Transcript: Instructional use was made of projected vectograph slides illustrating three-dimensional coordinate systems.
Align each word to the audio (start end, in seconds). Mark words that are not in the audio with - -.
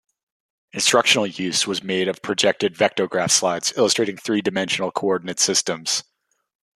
Instructional 0.73 1.27
use 1.27 1.67
was 1.67 1.83
made 1.83 2.07
of 2.07 2.23
projected 2.23 2.73
vectograph 2.73 3.29
slides 3.29 3.71
illustrating 3.77 4.17
three-dimensional 4.17 4.91
coordinate 4.91 5.39
systems. 5.39 6.03